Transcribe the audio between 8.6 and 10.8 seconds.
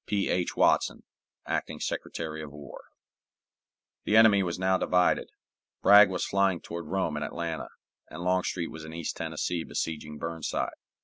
was in East Tennessee besieging Burnside.